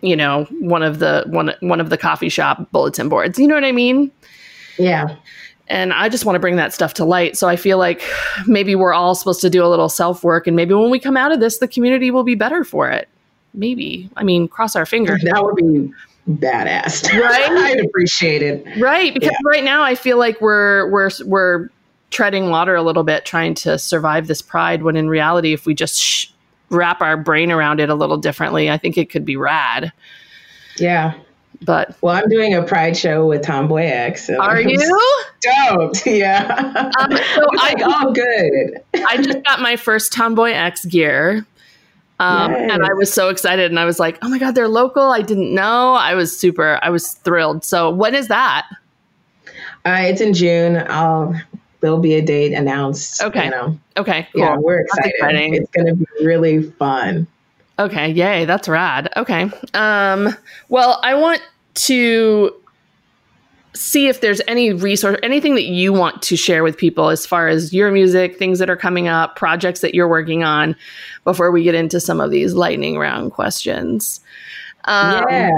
[0.00, 3.38] you know, one of the one one of the coffee shop bulletin boards.
[3.38, 4.10] You know what I mean?
[4.78, 5.16] Yeah.
[5.70, 7.36] And I just want to bring that stuff to light.
[7.36, 8.02] So I feel like
[8.46, 11.16] maybe we're all supposed to do a little self work, and maybe when we come
[11.16, 13.08] out of this, the community will be better for it.
[13.54, 14.08] Maybe.
[14.16, 15.22] I mean, cross our fingers.
[15.24, 15.92] That would be
[16.30, 17.12] badass.
[17.18, 17.50] Right?
[17.50, 18.64] I'd appreciate it.
[18.80, 19.38] Right, because Yeah.
[19.50, 21.68] right now I feel like we're we're we're
[22.10, 25.74] treading water a little bit trying to survive this pride when in reality if we
[25.74, 26.28] just sh-
[26.70, 29.92] wrap our brain around it a little differently, I think it could be rad.
[30.78, 31.14] Yeah.
[31.62, 34.18] But Well, I'm doing a pride show with TomboyX.
[34.18, 34.78] so are I'm you?
[35.40, 36.06] Stoked.
[36.06, 36.92] Yeah.
[37.00, 39.04] Um, so it's I like, oh, good.
[39.08, 41.44] I just got my first TomboyX gear.
[42.20, 42.70] Um, Yes.
[42.72, 45.10] and I was so excited and I was like, "Oh my god, they're local.
[45.12, 47.64] I didn't know." I was super I was thrilled.
[47.64, 48.66] So, when is that?
[49.86, 50.84] Uh, it's in June.
[50.88, 51.32] I'll,
[51.80, 53.22] there'll be a date announced.
[53.22, 53.44] Okay.
[53.44, 53.78] You know.
[53.96, 54.42] Okay, cool.
[54.42, 55.14] Yeah, we're excited.
[55.54, 57.26] It's going to be really fun.
[57.78, 59.08] Okay, yay, that's rad.
[59.16, 59.50] Okay.
[59.74, 60.34] Um,
[60.68, 61.40] well, I want
[61.74, 62.52] to
[63.74, 67.46] see if there's any resource, anything that you want to share with people as far
[67.46, 70.74] as your music, things that are coming up, projects that you're working on
[71.22, 74.20] before we get into some of these lightning round questions.
[74.84, 75.50] Um, yeah.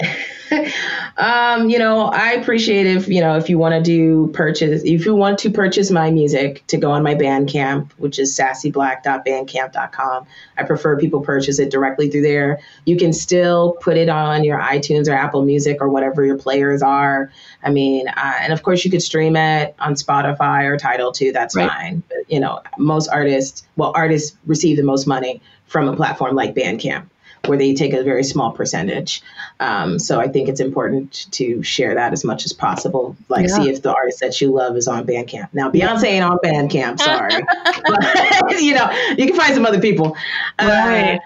[1.16, 5.04] um, you know, I appreciate if, you know, if you want to do purchase, if
[5.04, 10.26] you want to purchase my music to go on my Bandcamp, which is sassyblack.bandcamp.com.
[10.56, 12.60] I prefer people purchase it directly through there.
[12.84, 16.82] You can still put it on your iTunes or Apple Music or whatever your players
[16.82, 17.30] are.
[17.62, 21.32] I mean, uh, and of course you could stream it on Spotify or Tidal too.
[21.32, 21.68] That's Right.
[21.70, 22.02] fine.
[22.08, 26.54] But, you know, most artists, well, artists receive the most money from a platform like
[26.54, 27.06] Bandcamp
[27.46, 29.22] where they take a very small percentage.
[29.60, 33.16] Um, so I think it's important to share that as much as possible.
[33.28, 33.54] Like, Yeah.
[33.54, 35.48] see if the artist that you love is on Bandcamp.
[35.52, 37.42] Now, Beyonce ain't on Bandcamp, sorry.
[37.86, 40.16] but, you know, you can find some other people.
[40.60, 41.14] Right.
[41.14, 41.18] Uh,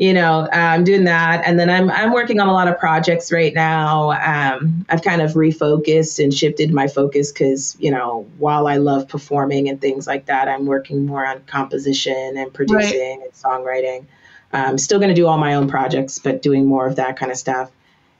[0.00, 2.78] you know, uh, I'm doing that, and then I'm I'm working on a lot of
[2.78, 4.12] projects right now.
[4.12, 9.08] Um, I've kind of refocused and shifted my focus because you know, while I love
[9.08, 14.06] performing and things like that, I'm working more on composition and producing and songwriting.
[14.52, 17.30] I'm still going to do all my own projects, but doing more of that kind
[17.30, 17.70] of stuff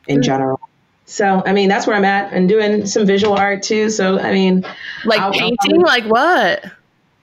[0.06, 0.24] in Mm.
[0.24, 0.60] general.
[1.06, 3.90] So, I mean, that's where I'm at, and doing some visual art too.
[3.90, 4.64] So, I mean,
[5.04, 6.64] Like I'll- I'll painting, like what?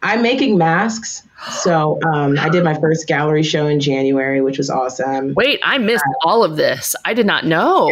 [0.04, 1.24] I'm making masks.
[1.52, 5.34] So, um, I did my first gallery show in January, which was awesome.
[5.36, 6.96] Wait, I missed all of this.
[7.06, 7.90] I did not know.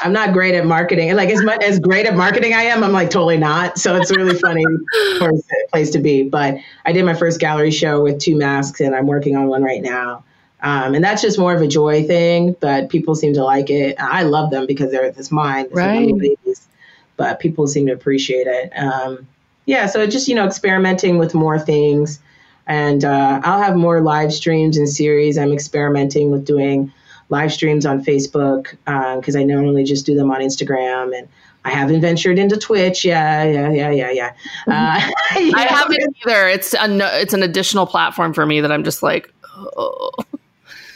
[0.00, 1.08] I'm not great at marketing.
[1.10, 3.78] And like as much as great at marketing I am, I'm like totally not.
[3.78, 4.64] So it's a really funny
[5.18, 5.42] place,
[5.72, 6.22] place to be.
[6.22, 9.62] But I did my first gallery show with two masks, and I'm working on one
[9.62, 10.22] right now.
[10.60, 13.96] Um, and that's just more of a joy thing, but people seem to like it.
[14.00, 16.18] I love them because they're it's little Right.
[16.18, 16.68] babies.
[17.16, 18.72] But people seem to appreciate it.
[18.76, 19.26] Um,
[19.66, 22.20] yeah, so just you know experimenting with more things,
[22.66, 25.36] and uh, I'll have more live streams and series.
[25.36, 26.92] I'm experimenting with doing
[27.28, 28.70] live streams on Facebook
[29.16, 31.28] because I normally just do them on Instagram, and
[31.64, 33.04] I haven't ventured into Twitch.
[33.04, 34.32] Yeah, yeah, yeah, yeah, yeah.
[34.66, 35.00] Uh,
[35.54, 36.48] I haven't either.
[36.48, 39.32] It's a no, it's an additional platform for me that I'm just like,
[39.76, 40.10] oh.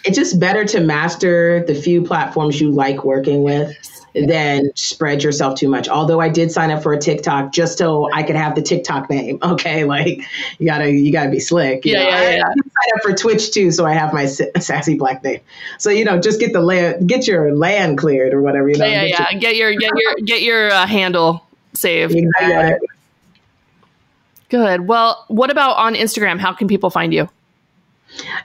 [0.05, 3.73] It's just better to master the few platforms you like working with
[4.15, 5.88] than spread yourself too much.
[5.88, 9.09] Although I did sign up for a TikTok just so I could have the TikTok
[9.09, 9.38] name.
[9.43, 10.21] Okay, like
[10.59, 11.85] you gotta you gotta be slick.
[11.87, 12.09] you Yeah, know?
[12.11, 12.43] yeah, I yeah.
[12.55, 15.41] did sign up for Twitch too, so I have my sa- sassy black name.
[15.79, 18.69] So you know, just get the land, get your land cleared or whatever.
[18.69, 22.15] You know, yeah, yeah, get your- Get your get your get your uh, handle saved.
[22.15, 22.88] Exactly.
[24.51, 24.87] Good.
[24.87, 26.38] Well, what about on Instagram?
[26.38, 27.29] How can people find you?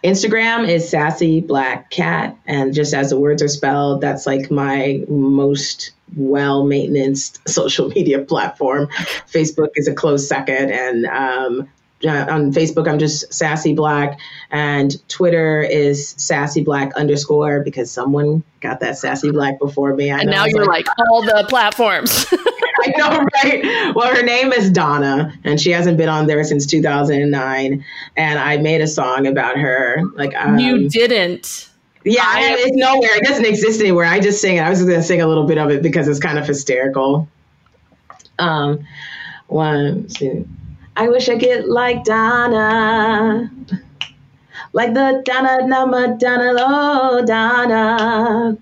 [0.03, 5.03] Instagram is sassy black cat, and just as the words are spelled, that's like my
[5.08, 8.88] most well maintenanced social media platform.
[9.32, 11.69] Facebook is a close second, and um,
[12.05, 14.19] uh, on Facebook I'm just sassy black,
[14.51, 20.12] and Twitter is sassy black underscore because someone got that sassy black before me.
[20.12, 22.25] I And now you're like all the platforms.
[22.79, 23.95] I know, right?
[23.95, 27.83] Well, her name is Donna, and she hasn't been on there since 2009.
[28.15, 30.01] And I made a song about her.
[30.13, 31.69] Like, um, you didn't.
[32.05, 33.15] yeah, I- it's nowhere.
[33.17, 34.05] It doesn't exist anywhere.
[34.05, 34.60] I just sing it.
[34.62, 37.27] I was just gonna sing a little bit of it because it's kind of hysterical.
[38.38, 38.86] Um,
[39.47, 40.47] one, two.
[40.99, 43.51] I wish I could like Donna,
[44.73, 48.57] like the Donna, number Donna, oh Donna.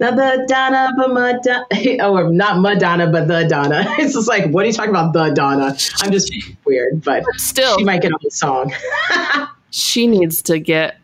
[0.00, 1.66] Not the Donna, but Madonna.
[2.02, 3.84] Oh, not Madonna, but the Donna.
[4.00, 5.76] It's just like, what are you talking about, the Donna?
[6.00, 8.72] I'm just weird, but Still, she might get on the song.
[9.70, 10.98] she needs to get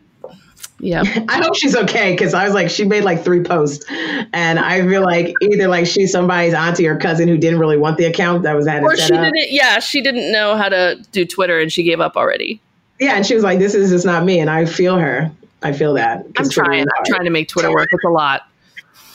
[0.79, 1.01] Yeah.
[1.29, 4.87] I hope she's okay because I was like, she made like three posts, and I
[4.87, 8.43] feel like either like she's somebody's auntie or cousin who didn't really want the account
[8.43, 9.23] that was had Or it she up.
[9.23, 9.51] didn't.
[9.51, 12.61] Yeah, she didn't know how to do Twitter, and she gave up already.
[12.99, 15.31] Yeah, and she was like, "This is just not me," and I feel her.
[15.63, 16.25] I feel that.
[16.37, 16.81] I'm trying.
[16.97, 17.87] I'm trying to make Twitter work.
[17.91, 18.43] It's a lot.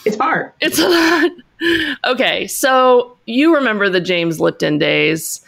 [0.04, 0.52] It's hard.
[0.60, 1.30] It's a lot.
[2.04, 5.40] Okay, so you remember the James Lipton days,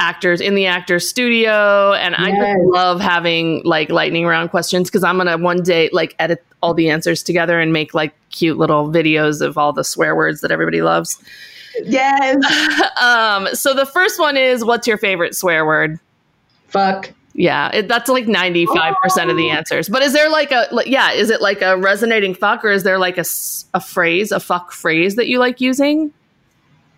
[0.00, 5.04] actors in the actors studio, and I just love having like lightning round questions because
[5.04, 8.88] I'm gonna one day like edit all the answers together and make like cute little
[8.90, 11.22] videos of all the swear words that everybody loves.
[11.84, 12.36] Yes.
[13.00, 15.98] Um, so the first one is, what's your favorite swear word?
[16.68, 17.12] Fuck.
[17.32, 19.52] Yeah, it, that's like 95% of the Oh.
[19.52, 19.88] answers.
[19.88, 22.82] But is there like a, like, yeah, is it like a resonating fuck or is
[22.82, 23.24] there like a,
[23.72, 26.12] a phrase, a fuck phrase that you like using?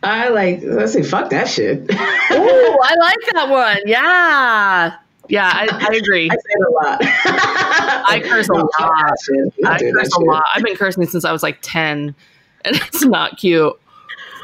[0.02, 0.60] I like.
[0.62, 1.02] Let's see.
[1.02, 1.78] Fuck that shit.
[1.82, 3.78] Ooh, I like that one.
[3.86, 4.96] Yeah.
[5.28, 6.28] Yeah, I, I agree.
[6.30, 6.98] I say it a lot.
[8.08, 9.16] I curse a lot.
[9.64, 10.44] I curse a lot.
[10.54, 12.14] I've been cursing since I was like 10,
[12.64, 13.72] and it's not cute.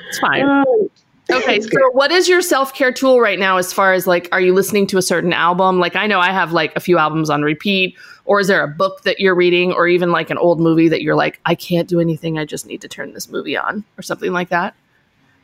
[0.09, 0.45] It's fine.
[0.45, 0.91] Oh,
[1.31, 4.41] Okay, so what is your self care tool right now as far as like, are
[4.41, 5.79] you listening to a certain album?
[5.79, 8.69] Like, I know I have like a few albums on repeat, or is there a
[8.69, 11.87] book that you're reading, or even like an old movie that you're like, I can't
[11.87, 14.75] do anything, I just need to turn this movie on, or something like that?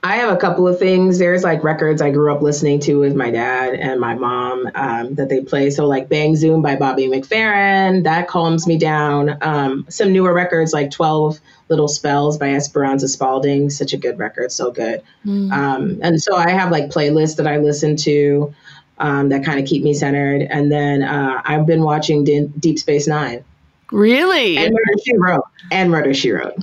[0.05, 1.19] I have a couple of things.
[1.19, 5.15] There's like records I grew up listening to with my dad and my mom um,
[5.15, 5.71] that they play.
[5.71, 9.39] So like Bang Zoom by Bobby McFerrin, that calms me down.
[9.41, 11.41] Um, some newer records like 12
[11.71, 15.03] Little Spells by Esperanza Spalding, such a good record, so good.
[15.27, 18.55] Um, and so I have like playlists that I listen to
[18.99, 20.43] um, that kind of keep me centered.
[20.43, 23.43] And then uh, I've been watching D- Deep Space Nine
[23.91, 24.59] Really?
[24.59, 26.57] and Murder She Wrote and Murder She Wrote.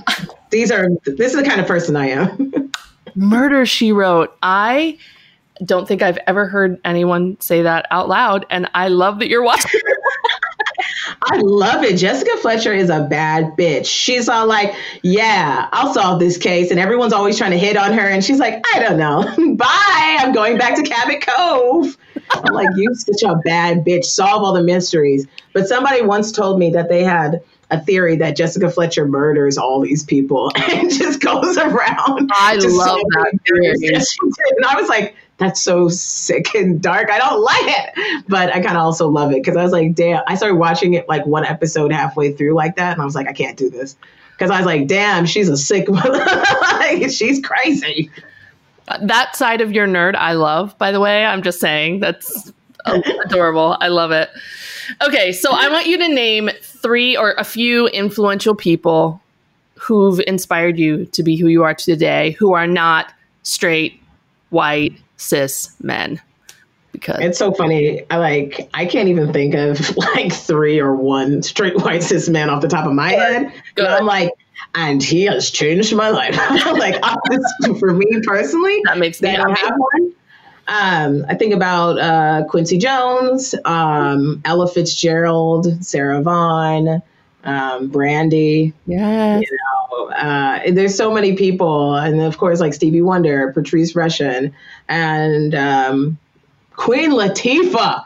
[0.50, 2.52] These are this is the kind of person I am.
[3.14, 4.36] Murder She Wrote.
[4.42, 4.98] I
[5.64, 9.42] don't think I've ever heard anyone say that out loud, and I love that you're
[9.42, 9.80] watching.
[11.24, 11.96] I love it.
[11.96, 13.86] Jessica Fletcher is a bad bitch.
[13.86, 17.92] She's all like, "Yeah, I'll solve this case," and everyone's always trying to hit on
[17.92, 19.22] her, and she's like, "I don't know.
[19.56, 20.16] Bye.
[20.20, 21.96] I'm going back to Cabot Cove."
[22.30, 24.04] I'm like, "You such a bad bitch.
[24.04, 28.36] Solve all the mysteries." But somebody once told me that they had a theory that
[28.36, 32.30] Jessica Fletcher murders all these people and just goes around.
[32.34, 33.70] I love that theory.
[33.70, 34.56] that she did.
[34.58, 37.10] And I was like, that's so sick and dark.
[37.10, 38.24] I don't like it.
[38.28, 40.94] But I kind of also love it because I was like, damn, I started watching
[40.94, 42.92] it like one episode halfway through like that.
[42.92, 43.96] And I was like, I can't do this.
[44.32, 48.10] Because I was like, damn, she's a sick like, she's crazy.
[49.00, 51.24] that side of your nerd, I love, by the way.
[51.24, 52.52] I'm just saying that's
[53.24, 53.76] adorable.
[53.80, 54.28] I love it.
[55.00, 56.50] Okay, so I want you to name
[56.82, 59.20] three or a few influential people
[59.78, 64.00] who've inspired you to be who you are today, who are not straight,
[64.50, 66.20] white, cis men.
[66.92, 68.02] Because It's so funny.
[68.10, 72.50] I like I can't even think of like three or one straight white cis men
[72.50, 73.52] off the top of my head.
[73.74, 73.84] Good.
[73.84, 74.30] But I'm like,
[74.74, 76.36] and he has changed my life.
[76.78, 77.02] like
[77.78, 80.12] for me personally, that makes me they don't have one.
[80.68, 87.02] Um, I think about uh, Quincy Jones, um, Ella Fitzgerald, Sarah Vaughan,
[87.44, 88.72] um, Brandy.
[88.86, 89.42] Yes.
[90.16, 94.52] Uh, there's so many people, and of course, like Stevie Wonder, Patrice Rushen,
[94.88, 96.18] and um,
[96.76, 98.04] Queen Latifah.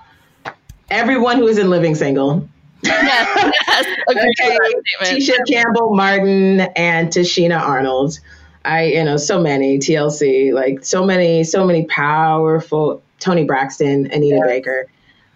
[0.89, 2.49] Everyone who is in Living Single.
[2.83, 3.87] yes, yes.
[4.09, 4.59] Okay.
[5.03, 8.21] Tisha Campbell Martin and Tichina Arnold.
[8.67, 14.37] I, you know, so many TLC, like so many, so many powerful Toni Braxton, Anita
[14.37, 14.47] Yes.
[14.47, 14.87] Baker,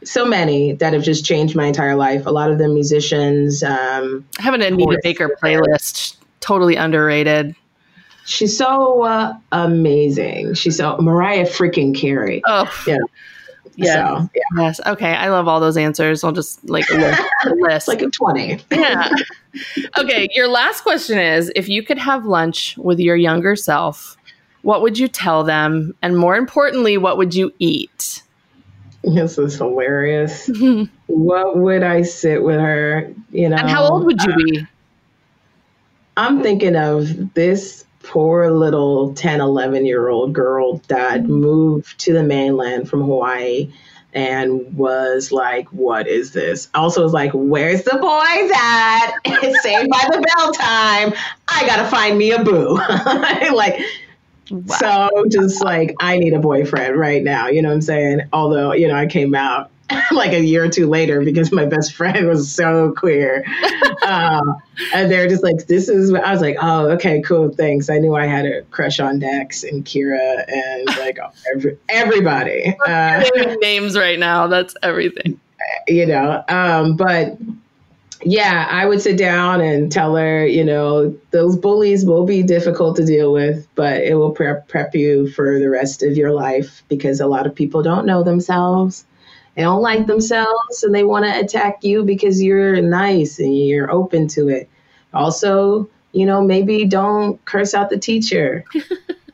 [0.04, 2.26] so many that have just changed my entire life.
[2.26, 3.62] A lot of them musicians.
[3.62, 4.98] Um, I have an Anita.
[5.02, 6.16] Baker playlist.
[6.40, 7.54] Totally underrated.
[8.24, 10.54] she's so uh, amazing.
[10.54, 12.42] She's so Mariah freaking Carey.
[12.46, 12.96] Oh, Yeah.
[13.76, 13.94] Yeah.
[13.94, 14.80] So, yeah, Yes.
[14.86, 15.12] Okay.
[15.12, 16.24] I love all those answers.
[16.24, 17.22] I'll just like list.
[17.46, 17.88] list.
[17.88, 18.60] like a 20.
[18.72, 19.08] yeah.
[19.98, 20.28] Okay.
[20.32, 24.16] Your last question is if you could have lunch with your younger self,
[24.62, 25.94] what would you tell them?
[26.02, 28.22] And more importantly, what would you eat?
[29.02, 30.50] This is hilarious.
[31.06, 33.12] What would I sit with her?
[33.32, 34.66] You know, and how old would you uh, be?
[36.16, 41.32] I'm thinking of this poor little 10, 11 year old girl that mm-hmm.
[41.32, 43.72] moved to the mainland from Hawaii
[44.12, 46.68] and was like, What is this?
[46.74, 49.12] Also, was like, Where's the boys at?
[49.44, 51.14] It's saved by the bell time.
[51.46, 52.74] I gotta find me a boo.
[53.54, 53.80] like,
[54.50, 54.76] Wow.
[54.78, 57.46] so just like, I need a boyfriend right now.
[57.46, 58.22] You know what I'm saying?
[58.32, 59.70] Although, you know, I came out
[60.12, 63.44] like a year or two later because my best friend was so queer.
[64.06, 64.56] um,
[64.94, 67.90] and they're just like, this is, I was like, oh, okay, cool, thanks.
[67.90, 71.18] I knew I had a crush on Dax and Kira and like
[71.54, 72.74] every, everybody.
[72.86, 73.24] Uh,
[73.60, 74.46] names right now.
[74.46, 75.40] That's everything.
[75.88, 76.42] you know.
[76.48, 77.38] Um, but
[78.22, 82.96] yeah, I would sit down and tell her, you know, those bullies will be difficult
[82.96, 86.82] to deal with, but it will prep prep you for the rest of your life
[86.88, 89.06] because a lot of people don't know themselves.
[89.54, 93.90] They don't like themselves and they want to attack you because you're nice and you're
[93.90, 94.68] open to it.
[95.12, 98.64] Also, you know, maybe don't curse out the teacher.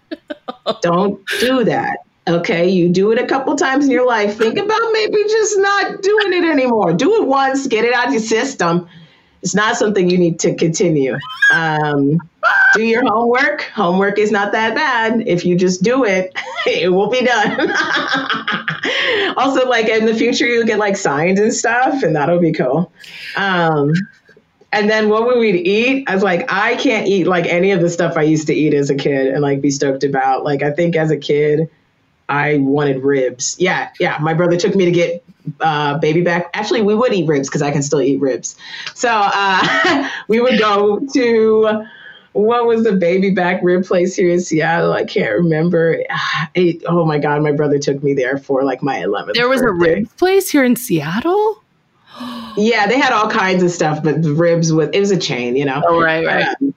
[0.83, 1.99] don't do that.
[2.29, 4.37] Okay, you do it a couple times in your life.
[4.37, 6.93] Think about maybe just not doing it anymore.
[6.93, 8.89] Do it once, get it out of your system.
[9.43, 11.19] It's not something you need to continue.
[11.53, 12.19] Um,
[12.75, 13.63] do your homework.
[13.75, 15.27] Homework is not that bad.
[15.27, 17.71] If you just do it, it will be done.
[19.37, 22.93] also, like in the future, you'll get like signs and stuff, and that'll be cool.
[23.37, 23.93] Um,
[24.73, 26.05] and then what would we eat?
[26.09, 28.75] I was like, I can't eat like any of the stuff I used to eat
[28.75, 30.45] as a kid and like be stoked about.
[30.45, 31.71] Like, I think as a kid,
[32.29, 33.57] I wanted ribs.
[33.59, 34.19] Yeah, yeah.
[34.21, 35.25] My brother took me to get
[35.61, 36.51] uh, baby back.
[36.55, 38.57] Actually, we would eat ribs because I can still eat ribs.
[38.95, 41.87] So uh, we would go to
[42.37, 44.93] what was the baby back rib place here in Seattle?
[44.93, 46.03] I can't remember.
[46.55, 49.35] It, oh my god, my brother took me there for like my 11th.
[49.35, 49.93] There was birthday.
[49.93, 51.63] a rib place here in Seattle.
[52.57, 55.67] yeah, they had all kinds of stuff, but ribs with it was a chain, you
[55.67, 55.83] know.
[55.87, 56.57] Oh right, right.
[56.63, 56.75] Um,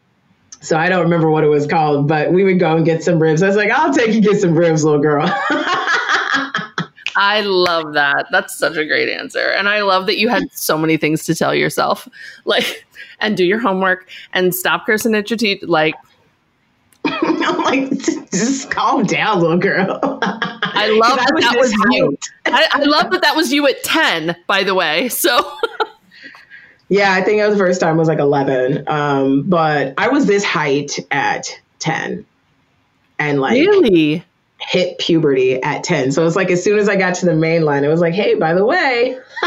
[0.59, 3.20] so I don't remember what it was called, but we would go and get some
[3.20, 3.41] ribs.
[3.41, 5.26] I was like, I'll take you get some ribs, little girl.
[7.20, 8.28] I love that.
[8.32, 9.51] That's such a great answer.
[9.51, 12.07] And I love that you had so many things to tell yourself.
[12.45, 12.86] Like,
[13.20, 15.61] and do your homework and stop cursing at your teeth.
[15.61, 15.93] Like,
[17.05, 17.91] I'm like,
[18.32, 19.99] just calm down, little girl.
[20.01, 22.17] I love that, was that was you.
[22.45, 25.09] I, I love that that was you at 10, by the way.
[25.09, 25.57] So
[26.88, 28.86] Yeah, I think it was the first time I was like 11.
[28.88, 32.26] Um, but I was this height at 10
[33.20, 34.24] and like really
[34.70, 36.11] hit puberty at 10.
[36.11, 38.13] So it's like as soon as I got to the main line, it was like,
[38.13, 39.17] hey, by the way,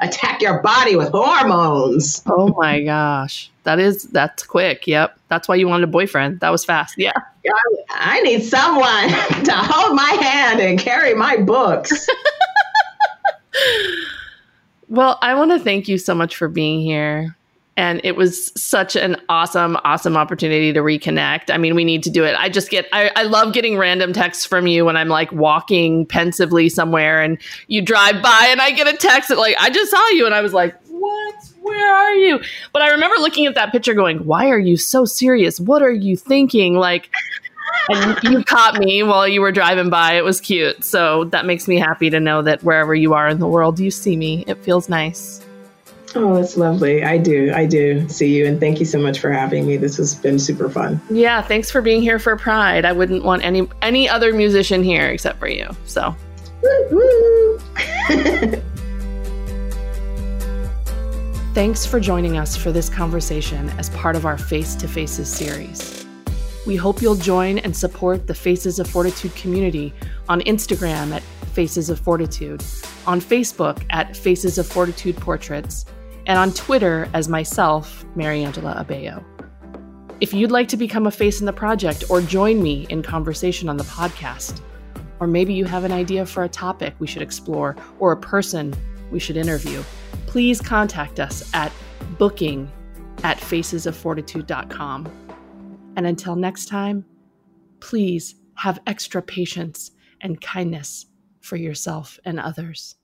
[0.00, 2.24] attack your body with hormones.
[2.26, 3.48] Oh my gosh.
[3.62, 4.84] That is that's quick.
[4.88, 5.16] Yep.
[5.28, 6.40] That's why you wanted a boyfriend.
[6.40, 6.94] That was fast.
[6.98, 7.12] Yeah.
[7.90, 9.08] I need someone
[9.44, 12.08] to hold my hand and carry my books.
[14.90, 17.36] Well, I want to thank you so much for being here.
[17.80, 21.48] And it was such an awesome, awesome opportunity to reconnect.
[21.48, 22.36] I mean, we need to do it.
[22.38, 26.04] I just get, I, I love getting random texts from you when I'm like walking
[26.04, 29.90] pensively somewhere and you drive by and I get a text that, like, I just
[29.90, 30.26] saw you.
[30.26, 31.34] And I was like, what?
[31.62, 32.40] Where are you?
[32.74, 35.58] But I remember looking at that picture going, why are you so serious?
[35.58, 36.74] What are you thinking?
[36.74, 37.08] Like,
[37.88, 40.18] and you caught me while you were driving by.
[40.18, 40.84] It was cute.
[40.84, 43.90] So that makes me happy to know that wherever you are in the world, you
[43.90, 44.44] see me.
[44.46, 45.46] It feels nice.
[46.14, 47.04] Oh, that's lovely.
[47.04, 47.52] I do.
[47.54, 48.46] I do see you.
[48.46, 49.76] And thank you so much for having me.
[49.76, 51.00] This has been super fun.
[51.08, 52.84] Yeah, thanks for being here for Pride.
[52.84, 55.68] I wouldn't want any any other musician here except for you.
[55.86, 56.14] So
[61.54, 66.06] Thanks for joining us for this conversation as part of our Face to Faces series.
[66.66, 69.92] We hope you'll join and support the Faces of Fortitude community
[70.28, 72.62] on Instagram at Faces of Fortitude,
[73.06, 75.86] on Facebook at Faces of Fortitude Portraits,
[76.26, 79.24] and on Twitter as myself, Mariangela Abeo.
[80.20, 83.68] If you'd like to become a face in the project or join me in conversation
[83.68, 84.60] on the podcast,
[85.18, 88.74] or maybe you have an idea for a topic we should explore or a person
[89.10, 89.82] we should interview,
[90.26, 91.72] please contact us at
[92.18, 92.70] booking
[93.22, 95.08] at facesoffortitude.com.
[95.96, 97.04] And until next time,
[97.80, 99.90] please have extra patience
[100.20, 101.06] and kindness
[101.40, 102.96] for yourself and others.